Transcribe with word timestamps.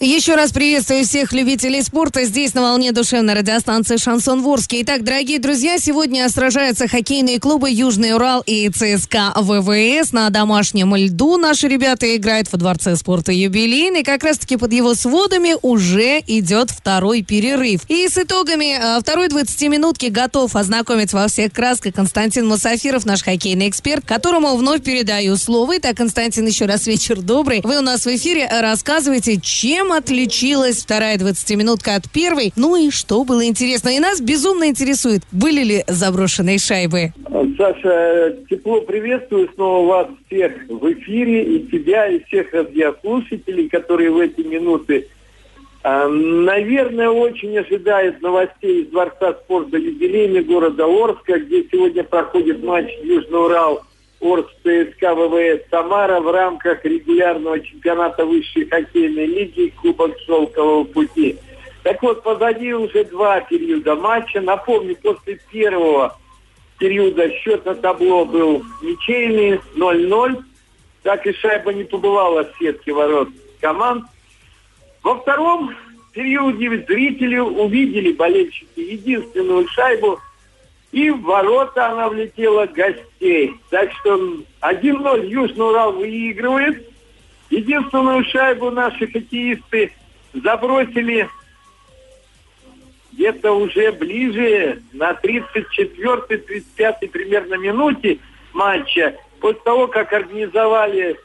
Еще 0.00 0.36
раз 0.36 0.52
приветствую 0.52 1.04
всех 1.04 1.32
любителей 1.32 1.82
спорта 1.82 2.22
здесь 2.22 2.54
на 2.54 2.62
волне 2.62 2.92
душевной 2.92 3.34
радиостанции 3.34 3.96
«Шансон 3.96 4.42
Ворске». 4.42 4.82
Итак, 4.82 5.02
дорогие 5.02 5.40
друзья, 5.40 5.76
сегодня 5.78 6.28
сражаются 6.28 6.86
хоккейные 6.86 7.40
клубы 7.40 7.68
«Южный 7.68 8.14
Урал» 8.14 8.44
и 8.46 8.68
ЦСКА 8.68 9.32
ВВС 9.34 10.12
на 10.12 10.30
домашнем 10.30 10.94
льду. 10.94 11.36
Наши 11.36 11.66
ребята 11.66 12.14
играют 12.14 12.46
во 12.52 12.58
Дворце 12.58 12.94
спорта 12.94 13.32
«Юбилейный». 13.32 14.04
Как 14.04 14.22
раз-таки 14.22 14.56
под 14.56 14.72
его 14.72 14.94
сводами 14.94 15.56
уже 15.62 16.22
идет 16.28 16.70
второй 16.70 17.22
перерыв. 17.22 17.80
И 17.88 18.06
с 18.06 18.18
итогами 18.18 18.78
э, 18.78 19.00
второй 19.00 19.26
20-минутки 19.26 20.06
готов 20.06 20.54
ознакомиться 20.54 21.16
во 21.16 21.26
всех 21.26 21.52
красках 21.52 21.94
Константин 21.94 22.46
Мусафиров, 22.46 23.04
наш 23.04 23.24
хоккейный 23.24 23.68
эксперт, 23.68 24.06
которому 24.06 24.54
вновь 24.54 24.84
передаю 24.84 25.36
слово. 25.36 25.78
Итак, 25.78 25.96
Константин, 25.96 26.46
еще 26.46 26.66
раз 26.66 26.86
вечер 26.86 27.20
добрый. 27.20 27.62
Вы 27.64 27.78
у 27.78 27.82
нас 27.82 28.06
в 28.06 28.14
эфире 28.14 28.48
рассказывайте, 28.48 29.40
чем 29.40 29.87
отличилась 29.92 30.82
вторая 30.82 31.16
20-минутка 31.16 31.94
от 31.96 32.10
первой? 32.10 32.52
Ну 32.56 32.76
и 32.76 32.90
что 32.90 33.24
было 33.24 33.44
интересно? 33.46 33.90
И 33.90 33.98
нас 33.98 34.20
безумно 34.20 34.68
интересует, 34.68 35.22
были 35.32 35.62
ли 35.62 35.84
заброшенные 35.86 36.58
шайбы? 36.58 37.12
Саша, 37.56 38.36
тепло 38.48 38.80
приветствую 38.82 39.50
снова 39.54 39.86
вас 39.86 40.06
всех 40.26 40.52
в 40.68 40.92
эфире, 40.92 41.56
и 41.56 41.66
тебя, 41.66 42.06
и 42.06 42.22
всех 42.24 42.52
радиослушателей, 42.52 43.68
которые 43.68 44.10
в 44.10 44.18
эти 44.18 44.40
минуты 44.42 45.08
а, 45.82 46.08
Наверное, 46.08 47.08
очень 47.08 47.56
ожидает 47.58 48.20
новостей 48.20 48.82
из 48.82 48.88
Дворца 48.88 49.34
спорта 49.44 49.76
юбилейный 49.76 50.42
города 50.42 50.84
Орска, 50.84 51.38
где 51.38 51.66
сегодня 51.70 52.04
проходит 52.04 52.62
матч 52.62 52.90
Южный 53.02 53.44
Урал 53.44 53.82
Орск 54.20 54.50
ЦСКА 54.64 55.14
ВВС 55.14 55.62
Самара 55.70 56.20
в 56.20 56.30
рамках 56.30 56.84
регулярного 56.84 57.60
чемпионата 57.60 58.24
высшей 58.24 58.68
хоккейной 58.68 59.26
лиги 59.26 59.72
Кубок 59.80 60.18
Шелкового 60.26 60.84
пути. 60.84 61.36
Так 61.84 62.02
вот, 62.02 62.22
позади 62.24 62.74
уже 62.74 63.04
два 63.04 63.40
периода 63.40 63.94
матча. 63.94 64.40
Напомню, 64.40 64.96
после 64.96 65.38
первого 65.50 66.18
периода 66.78 67.30
счет 67.30 67.64
на 67.64 67.76
табло 67.76 68.24
был 68.24 68.64
ничейный 68.82 69.60
0-0. 69.76 70.42
Так 71.04 71.26
и 71.26 71.32
шайба 71.32 71.72
не 71.72 71.84
побывала 71.84 72.44
в 72.44 72.58
сетке 72.58 72.92
ворот 72.92 73.28
команд. 73.60 74.04
Во 75.04 75.14
втором 75.14 75.74
периоде 76.12 76.84
зрители 76.88 77.38
увидели 77.38 78.12
болельщики 78.12 78.80
единственную 78.80 79.68
шайбу– 79.68 80.18
и 80.92 81.10
в 81.10 81.22
ворота 81.22 81.88
она 81.90 82.08
влетела 82.08 82.66
гостей. 82.66 83.54
Так 83.70 83.92
что 84.00 84.38
1-0 84.62 85.26
Южный 85.26 85.66
Урал 85.66 85.92
выигрывает. 85.92 86.88
Единственную 87.50 88.24
шайбу 88.24 88.70
наши 88.70 89.06
хоккеисты 89.06 89.92
забросили 90.32 91.28
где-то 93.12 93.52
уже 93.52 93.92
ближе 93.92 94.82
на 94.92 95.12
34-35 95.12 97.08
примерно 97.10 97.54
минуте 97.54 98.18
матча. 98.52 99.16
После 99.40 99.60
того, 99.60 99.88
как 99.88 100.12
организовали 100.12 101.18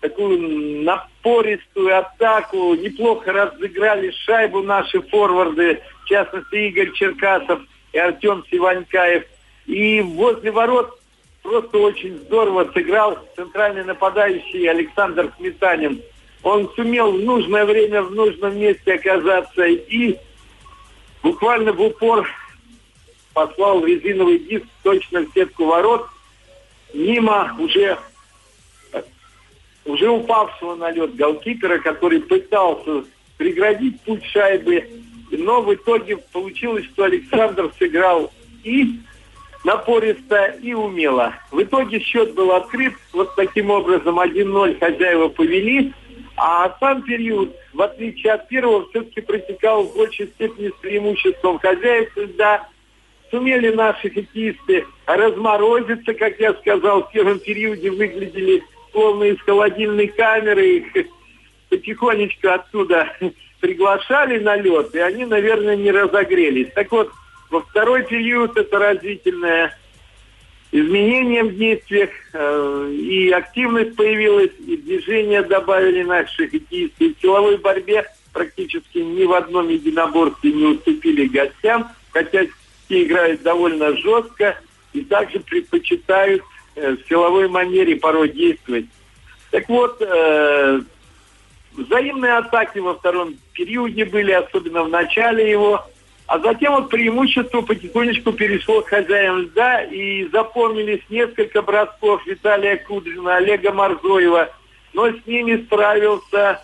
такую 0.00 0.82
напористую 0.84 1.96
атаку, 1.96 2.74
неплохо 2.74 3.32
разыграли 3.32 4.10
шайбу 4.10 4.62
наши 4.62 5.00
форварды, 5.00 5.80
в 6.04 6.08
частности 6.08 6.54
Игорь 6.68 6.92
Черкасов– 6.92 7.60
и 7.92 7.98
Артем 7.98 8.44
Сиванькаев. 8.50 9.24
И 9.66 10.00
возле 10.00 10.50
ворот 10.50 10.98
просто 11.42 11.78
очень 11.78 12.16
здорово 12.18 12.70
сыграл 12.72 13.18
центральный 13.36 13.84
нападающий 13.84 14.68
Александр 14.68 15.32
Сметанин. 15.36 16.02
Он 16.42 16.70
сумел 16.74 17.12
в 17.12 17.20
нужное 17.20 17.64
время 17.64 18.02
в 18.02 18.12
нужном 18.12 18.58
месте 18.58 18.94
оказаться 18.94 19.64
и 19.64 20.16
буквально 21.22 21.72
в 21.72 21.80
упор 21.80 22.28
послал 23.34 23.84
резиновый 23.84 24.38
диск 24.38 24.66
точно 24.82 25.20
в 25.20 25.32
сетку 25.34 25.66
ворот 25.66 26.06
мимо 26.94 27.54
уже 27.58 27.98
уже 29.84 30.10
упавшего 30.10 30.74
на 30.74 30.90
лед 30.90 31.16
голкипера, 31.16 31.78
который 31.78 32.20
пытался 32.20 33.04
преградить 33.38 34.00
путь 34.02 34.24
шайбы 34.26 34.86
но 35.30 35.62
в 35.62 35.74
итоге 35.74 36.16
получилось, 36.16 36.84
что 36.86 37.04
Александр 37.04 37.70
сыграл 37.78 38.32
и 38.64 39.00
напористо, 39.64 40.56
и 40.62 40.72
умело. 40.72 41.34
В 41.50 41.62
итоге 41.62 42.00
счет 42.00 42.34
был 42.34 42.52
открыт. 42.52 42.94
Вот 43.12 43.34
таким 43.34 43.70
образом 43.70 44.18
1-0 44.18 44.78
хозяева 44.78 45.28
повели. 45.28 45.92
А 46.36 46.76
сам 46.78 47.02
период, 47.02 47.54
в 47.72 47.82
отличие 47.82 48.34
от 48.34 48.48
первого, 48.48 48.88
все-таки 48.90 49.20
протекал 49.20 49.82
в 49.84 49.96
большей 49.96 50.28
степени 50.28 50.68
с 50.68 50.80
преимуществом 50.80 51.58
хозяев. 51.58 52.10
Да, 52.36 52.68
сумели 53.30 53.74
наши 53.74 54.08
хоккеисты 54.08 54.86
разморозиться, 55.06 56.14
как 56.14 56.38
я 56.38 56.54
сказал, 56.54 57.02
в 57.02 57.10
первом 57.10 57.40
периоде 57.40 57.90
выглядели 57.90 58.62
словно 58.92 59.24
из 59.24 59.40
холодильной 59.40 60.06
камеры. 60.08 60.76
Их 60.76 61.06
потихонечку 61.68 62.48
оттуда 62.48 63.12
приглашали 63.60 64.38
на 64.38 64.56
лед, 64.56 64.94
и 64.94 64.98
они, 64.98 65.24
наверное, 65.24 65.76
не 65.76 65.90
разогрелись. 65.90 66.72
Так 66.74 66.90
вот, 66.92 67.10
во 67.50 67.62
второй 67.62 68.04
период 68.04 68.56
это 68.56 68.78
разительное 68.78 69.76
изменение 70.70 71.44
в 71.44 71.56
действиях, 71.56 72.10
э, 72.34 72.90
и 72.92 73.30
активность 73.30 73.96
появилась, 73.96 74.52
и 74.66 74.76
движение 74.76 75.42
добавили 75.42 76.02
наши 76.02 76.48
хоккеисты. 76.48 77.14
В 77.14 77.20
силовой 77.22 77.56
борьбе 77.56 78.04
практически 78.32 78.98
ни 78.98 79.24
в 79.24 79.32
одном 79.32 79.68
единоборстве 79.68 80.52
не 80.52 80.66
уступили 80.66 81.26
гостям, 81.26 81.90
хотя 82.12 82.44
те 82.88 83.04
играют 83.04 83.42
довольно 83.42 83.96
жестко 83.96 84.58
и 84.92 85.02
также 85.02 85.40
предпочитают 85.40 86.42
э, 86.74 86.96
в 86.96 87.08
силовой 87.08 87.48
манере 87.48 87.96
порой 87.96 88.28
действовать. 88.28 88.86
Так 89.50 89.68
вот, 89.68 89.96
э, 90.00 90.80
взаимные 91.78 92.34
атаки 92.34 92.78
во 92.78 92.94
втором 92.94 93.34
периоде 93.52 94.04
были, 94.04 94.32
особенно 94.32 94.82
в 94.82 94.88
начале 94.88 95.50
его. 95.50 95.84
А 96.26 96.38
затем 96.40 96.74
вот 96.74 96.90
преимущество 96.90 97.62
потихонечку 97.62 98.32
перешло 98.32 98.82
к 98.82 98.88
хозяевам 98.88 99.42
льда, 99.42 99.82
и 99.84 100.28
запомнились 100.28 101.00
несколько 101.08 101.62
бросков 101.62 102.26
Виталия 102.26 102.76
Кудрина, 102.76 103.36
Олега 103.36 103.72
Марзоева. 103.72 104.50
Но 104.92 105.10
с 105.10 105.26
ними 105.26 105.64
справился 105.64 106.60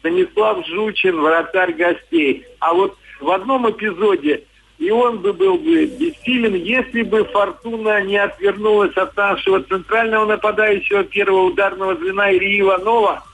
Станислав 0.00 0.66
Жучин, 0.66 1.20
вратарь 1.20 1.74
гостей. 1.74 2.44
А 2.58 2.74
вот 2.74 2.96
в 3.20 3.30
одном 3.30 3.70
эпизоде 3.70 4.44
и 4.78 4.90
он 4.90 5.18
бы 5.18 5.32
был 5.32 5.58
бы 5.58 5.84
бессилен, 5.84 6.54
если 6.54 7.02
бы 7.02 7.24
Фортуна 7.26 8.02
не 8.02 8.16
отвернулась 8.16 8.96
от 8.96 9.16
нашего 9.16 9.62
центрального 9.62 10.24
нападающего 10.24 11.04
первого 11.04 11.42
ударного 11.42 11.94
звена 11.94 12.32
Ильи 12.32 12.62
Иванова– 12.62 13.22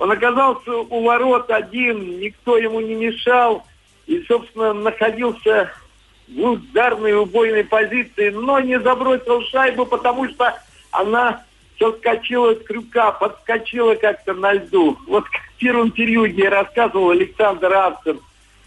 он 0.00 0.10
оказался 0.10 0.72
у 0.72 1.04
ворот 1.04 1.50
один, 1.50 2.18
никто 2.20 2.56
ему 2.56 2.80
не 2.80 2.94
мешал. 2.94 3.66
И, 4.06 4.24
собственно, 4.26 4.72
находился 4.72 5.70
в 6.26 6.40
ударной 6.40 7.14
убойной 7.14 7.64
позиции, 7.64 8.30
но 8.30 8.60
не 8.60 8.80
забросил 8.80 9.42
шайбу, 9.42 9.84
потому 9.84 10.26
что 10.30 10.58
она 10.90 11.44
соскочила 11.78 12.54
с 12.54 12.62
крюка, 12.62 13.12
подскочила 13.12 13.94
как-то 13.94 14.32
на 14.32 14.54
льду. 14.54 14.96
Вот 15.06 15.26
в 15.26 15.58
первом 15.58 15.90
периоде 15.90 16.48
рассказывал 16.48 17.10
Александр 17.10 17.70
Авцев, 17.74 18.16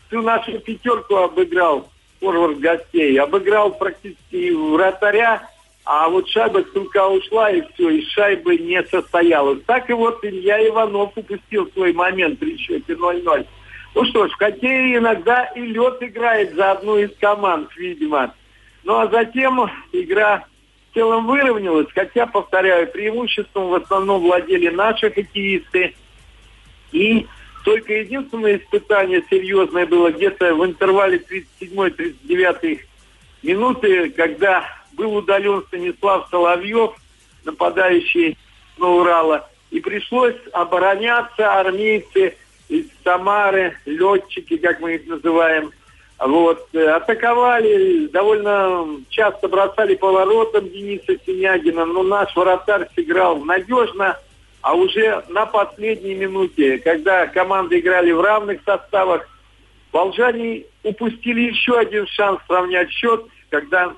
всю 0.07 0.21
нашу 0.21 0.59
пятерку 0.59 1.15
обыграл 1.15 1.89
форвард 2.19 2.59
гостей, 2.59 3.19
обыграл 3.19 3.71
практически 3.71 4.51
вратаря, 4.51 5.49
а 5.85 6.07
вот 6.07 6.29
шайба 6.29 6.63
с 6.63 6.75
рука 6.75 7.09
ушла, 7.09 7.51
и 7.51 7.61
все, 7.73 7.89
и 7.89 8.05
шайбы 8.05 8.57
не 8.57 8.81
состоялась. 8.85 9.59
Так 9.65 9.89
и 9.89 9.93
вот 9.93 10.23
Илья 10.23 10.65
Иванов 10.69 11.11
упустил 11.15 11.69
свой 11.73 11.91
момент 11.91 12.39
при 12.39 12.57
счете 12.57 12.93
0-0. 12.93 13.45
Ну 13.95 14.05
что 14.05 14.27
ж, 14.27 14.31
в 14.31 14.37
хоккее 14.37 14.97
иногда 14.97 15.43
и 15.55 15.61
лед 15.61 16.01
играет 16.01 16.55
за 16.55 16.71
одну 16.71 16.97
из 16.97 17.11
команд, 17.17 17.69
видимо. 17.75 18.33
Ну 18.83 18.97
а 18.97 19.07
затем 19.07 19.69
игра 19.91 20.45
в 20.89 20.93
целом 20.93 21.27
выровнялась, 21.27 21.87
хотя, 21.93 22.27
повторяю, 22.27 22.87
преимуществом 22.87 23.69
в 23.69 23.75
основном 23.75 24.21
владели 24.21 24.69
наши 24.69 25.11
хоккеисты. 25.11 25.95
И 26.91 27.27
Только 27.63 27.93
единственное 27.93 28.57
испытание 28.57 29.23
серьезное 29.29 29.85
было 29.85 30.11
где-то 30.11 30.53
в 30.53 30.65
интервале 30.65 31.21
37-39 31.61 32.79
минуты, 33.41 34.09
когда 34.09 34.65
был 34.95 35.15
удален 35.15 35.63
Станислав 35.67 36.27
Соловьев, 36.29 36.91
нападающий 37.45 38.37
на 38.77 38.87
Урала, 38.89 39.49
и 39.71 39.79
пришлось 39.79 40.35
обороняться 40.51 41.59
армейцы 41.59 42.35
из 42.69 42.87
Самары, 43.03 43.77
летчики, 43.85 44.57
как 44.57 44.79
мы 44.79 44.95
их 44.95 45.07
называем, 45.07 45.71
вот, 46.19 46.73
атаковали, 46.73 48.07
довольно 48.07 48.87
часто 49.09 49.47
бросали 49.47 49.95
поворотом 49.95 50.69
Дениса 50.69 51.17
Синягина, 51.25 51.85
но 51.85 52.03
наш 52.03 52.35
вратарь 52.35 52.87
сыграл 52.95 53.37
надежно, 53.39 54.17
а 54.61 54.73
уже 54.75 55.23
на 55.27 55.45
последней 55.45 56.15
минуте, 56.15 56.77
когда 56.77 57.27
команды 57.27 57.79
играли 57.79 58.11
в 58.11 58.21
равных 58.21 58.61
составах, 58.65 59.27
волжане 59.91 60.63
упустили 60.83 61.41
еще 61.41 61.77
один 61.77 62.07
шанс 62.07 62.39
сравнять 62.47 62.89
счет, 62.89 63.25
когда 63.49 63.93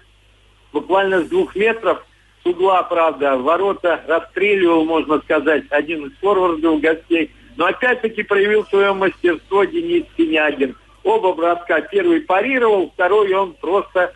буквально 0.76 1.24
с 1.24 1.30
двух 1.30 1.56
метров 1.56 2.06
с 2.44 2.46
угла, 2.46 2.84
правда, 2.84 3.38
ворота 3.38 4.02
расстреливал, 4.08 4.86
можно 4.86 5.20
сказать, 5.22 5.64
один 5.70 6.06
из 6.06 6.12
форвардов 6.20 6.82
гостей. 6.82 7.32
Но 7.56 7.66
опять-таки 7.66 8.22
проявил 8.24 8.66
свое 8.66 8.94
мастерство 8.94 9.64
Денис 9.64 10.04
Синягин. 10.18 10.76
Оба 11.04 11.34
броска. 11.34 11.82
Первый 11.82 12.22
парировал, 12.22 12.92
второй 12.94 13.34
он 13.34 13.54
просто 13.54 14.14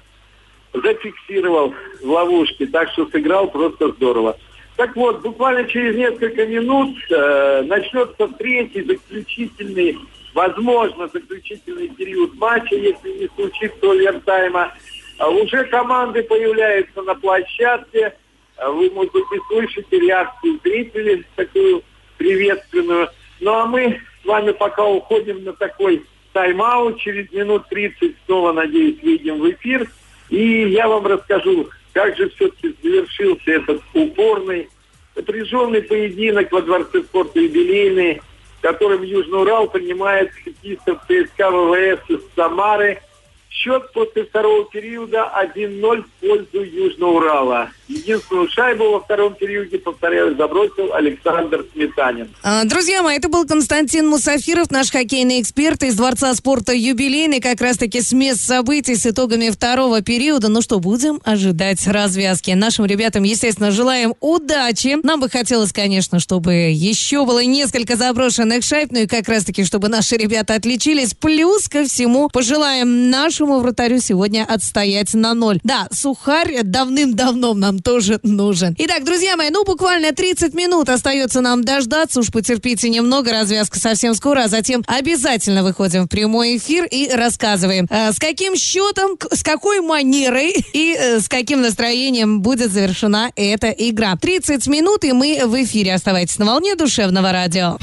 зафиксировал 0.73 1.73
в 2.03 2.09
ловушке. 2.09 2.67
Так 2.67 2.89
что 2.89 3.07
сыграл 3.07 3.49
просто 3.49 3.89
здорово. 3.93 4.37
Так 4.75 4.95
вот, 4.95 5.21
буквально 5.21 5.65
через 5.65 5.95
несколько 5.95 6.45
минут 6.45 6.95
э, 7.09 7.63
начнется 7.63 8.27
третий 8.37 8.81
заключительный, 8.81 9.97
возможно, 10.33 11.07
заключительный 11.07 11.87
период 11.89 12.33
матча, 12.35 12.75
если 12.75 13.09
не 13.09 13.29
случится 13.35 13.91
овертайма. 13.91 14.73
А 15.19 15.29
уже 15.29 15.65
команды 15.65 16.23
появляются 16.23 17.01
на 17.01 17.13
площадке. 17.13 18.15
А 18.55 18.71
вы, 18.71 18.89
может 18.89 19.11
быть, 19.11 19.25
и 19.33 19.39
слышите 19.49 19.99
реакцию 19.99 20.59
зрителей, 20.63 21.25
такую 21.35 21.83
приветственную. 22.17 23.09
Ну 23.41 23.53
а 23.53 23.65
мы 23.65 23.99
с 24.23 24.25
вами 24.25 24.51
пока 24.53 24.85
уходим 24.85 25.43
на 25.43 25.53
такой 25.53 26.05
тайм-аут. 26.31 26.99
Через 27.01 27.31
минут 27.33 27.67
30 27.69 28.15
снова, 28.25 28.53
надеюсь, 28.53 29.01
выйдем 29.03 29.39
в 29.39 29.51
эфир. 29.51 29.91
И 30.29 30.69
я 30.69 30.87
вам 30.87 31.05
расскажу, 31.05 31.69
как 31.91 32.15
же 32.15 32.29
все-таки 32.29 32.73
завершился 32.81 33.51
этот 33.51 33.81
упорный, 33.93 34.69
напряженный 35.17 35.81
поединок 35.81 36.49
во 36.53 36.61
Дворце 36.61 37.03
спорта 37.03 37.41
юбилейный, 37.41 38.21
в 38.59 38.61
котором 38.61 39.03
Южный 39.03 39.41
Урал 39.41 39.69
принимает 39.69 40.31
хоккеистов 40.31 41.01
ЦСКА 41.07 41.51
ВВС 41.51 42.09
из 42.09 42.21
Самары– 42.35 43.01
Счет 43.49 43.91
после 43.93 44.25
второго 44.25 44.65
периода 44.65 45.31
1-0 45.55 46.03
в 46.03 46.27
пользу 46.27 46.63
Южного 46.63 47.11
Урала. 47.11 47.71
Единственную 47.89 48.47
шайбу 48.51 48.91
во 48.91 48.99
втором 48.99 49.33
периоде, 49.33 49.79
повторяю, 49.79 50.37
забросил 50.37 50.93
Александр 50.93 51.65
Сметанин. 51.73 52.29
А, 52.43 52.63
друзья 52.63 53.01
мои, 53.01 53.17
это 53.17 53.29
был 53.29 53.47
Константин 53.47 54.07
Мусафиров, 54.07 54.69
наш 54.69 54.91
хоккейный 54.91 55.41
эксперт 55.41 55.81
из 55.81 55.95
Дворца 55.95 56.35
спорта 56.35 56.71
юбилейный, 56.71 57.41
как 57.41 57.59
раз-таки 57.61 58.01
с 58.01 58.13
мест 58.13 58.45
событий 58.45 58.93
с 58.93 59.07
итогами 59.07 59.49
второго 59.49 60.03
периода. 60.03 60.49
Ну 60.49 60.61
что, 60.61 60.79
будем 60.79 61.19
ожидать 61.23 61.87
развязки. 61.87 62.51
Нашим 62.51 62.85
ребятам, 62.85 63.23
естественно, 63.23 63.71
желаем 63.71 64.13
удачи. 64.19 64.97
Нам 65.01 65.19
бы 65.19 65.27
хотелось, 65.27 65.73
конечно, 65.73 66.19
чтобы 66.19 66.53
еще 66.53 67.25
было 67.25 67.43
несколько 67.43 67.95
заброшенных 67.95 68.63
шайб, 68.63 68.91
ну 68.91 68.99
и 68.99 69.07
как 69.07 69.27
раз-таки, 69.27 69.63
чтобы 69.63 69.89
наши 69.89 70.15
ребята 70.15 70.53
отличились. 70.53 71.15
Плюс 71.15 71.67
ко 71.67 71.85
всему, 71.85 72.29
пожелаем 72.29 73.09
нашему 73.09 73.59
вратарю 73.59 73.99
сегодня 73.99 74.45
отстоять 74.47 75.15
на 75.15 75.33
ноль. 75.33 75.59
Да, 75.63 75.87
сухарь 75.91 76.59
давным-давно 76.61 77.55
нам 77.55 77.78
тоже 77.79 78.19
нужен. 78.23 78.75
Итак, 78.77 79.03
друзья 79.03 79.35
мои, 79.37 79.49
ну 79.49 79.63
буквально 79.63 80.11
30 80.11 80.53
минут 80.53 80.89
остается 80.89 81.41
нам 81.41 81.63
дождаться. 81.63 82.19
Уж 82.19 82.31
потерпите 82.31 82.89
немного, 82.89 83.31
развязка 83.31 83.79
совсем 83.79 84.15
скоро, 84.15 84.43
а 84.43 84.47
затем 84.47 84.83
обязательно 84.87 85.63
выходим 85.63 86.05
в 86.05 86.07
прямой 86.07 86.57
эфир 86.57 86.85
и 86.85 87.09
рассказываем, 87.09 87.87
э, 87.89 88.11
с 88.11 88.19
каким 88.19 88.55
счетом, 88.55 89.17
с 89.31 89.43
какой 89.43 89.81
манерой 89.81 90.53
и 90.73 90.95
э, 90.97 91.19
с 91.19 91.27
каким 91.27 91.61
настроением 91.61 92.41
будет 92.41 92.71
завершена 92.71 93.31
эта 93.35 93.69
игра. 93.69 94.15
30 94.15 94.67
минут, 94.67 95.03
и 95.03 95.13
мы 95.13 95.41
в 95.45 95.63
эфире. 95.63 95.93
Оставайтесь 95.93 96.37
на 96.39 96.45
волне 96.45 96.75
душевного 96.75 97.31
радио. 97.31 97.77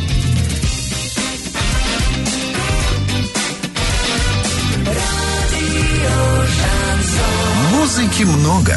Музыки 7.87 8.25
много. 8.25 8.76